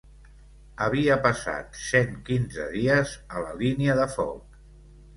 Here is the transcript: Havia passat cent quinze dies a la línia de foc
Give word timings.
Havia 0.85 1.17
passat 1.25 1.77
cent 1.83 2.17
quinze 2.31 2.69
dies 2.79 3.15
a 3.37 3.47
la 3.47 3.57
línia 3.63 4.03
de 4.05 4.13
foc 4.19 4.63